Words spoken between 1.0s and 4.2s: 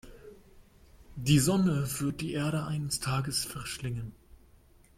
Die Sonne wird die Erde eines Tages verschlingen.